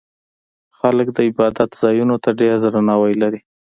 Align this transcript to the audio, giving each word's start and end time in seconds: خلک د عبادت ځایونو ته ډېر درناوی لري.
خلک 0.77 1.07
د 1.13 1.17
عبادت 1.29 1.69
ځایونو 1.81 2.15
ته 2.23 2.29
ډېر 2.39 2.55
درناوی 2.63 3.13
لري. 3.21 3.39